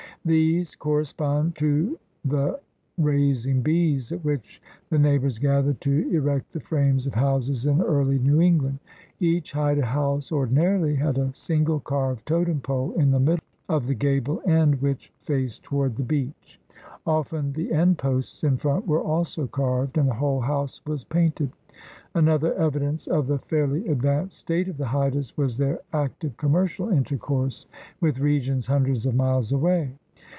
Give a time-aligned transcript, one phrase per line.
[0.23, 2.59] These correspond to the
[2.95, 8.19] "raising bees" at which the neighbors gathered to erect the frames of houses in early
[8.19, 8.77] New England.
[9.19, 13.95] Each Haida house ordinarily had a single carved totem pole in the middle of the
[13.95, 16.61] gable end which faced toward the beach.
[17.07, 21.51] Often the end posts in front were also carved and the whole house was painted.
[22.13, 27.65] Another evidence of the fairly advanced state of the Haidas was their active commercial intercourse
[27.99, 29.95] with regions hundreds of miles away.